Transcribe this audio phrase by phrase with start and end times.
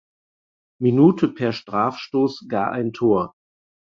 [0.81, 3.35] Minute per Strafstoß gar ein Tor.